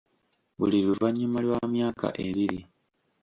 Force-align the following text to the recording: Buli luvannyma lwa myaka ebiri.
Buli 0.57 0.77
luvannyma 0.87 1.39
lwa 1.45 1.59
myaka 1.73 2.05
ebiri. 2.25 2.59